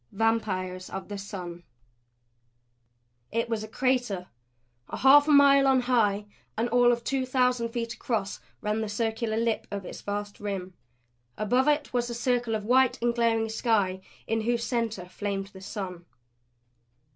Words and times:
VAMPIRES 0.13 0.89
OF 0.89 1.09
THE 1.09 1.17
SUN 1.19 1.61
It 3.31 3.47
was 3.49 3.63
a 3.63 3.67
crater; 3.67 4.29
a 4.89 4.97
half 4.97 5.27
mile 5.27 5.67
on 5.67 5.81
high 5.81 6.25
and 6.57 6.67
all 6.69 6.91
of 6.91 7.03
two 7.03 7.23
thousand 7.23 7.69
feet 7.69 7.93
across 7.93 8.39
ran 8.61 8.81
the 8.81 8.89
circular 8.89 9.37
lip 9.37 9.67
of 9.69 9.85
its 9.85 10.01
vast 10.01 10.39
rim. 10.39 10.73
Above 11.37 11.67
it 11.67 11.93
was 11.93 12.09
a 12.09 12.15
circle 12.15 12.55
of 12.55 12.65
white 12.65 12.99
and 12.99 13.13
glaring 13.13 13.47
sky 13.49 14.01
in 14.25 14.41
whose 14.41 14.63
center 14.63 15.05
flamed 15.05 15.49
the 15.53 15.61
sun. 15.61 16.03